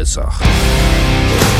Pesach. 0.00 1.59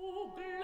O 0.00 0.61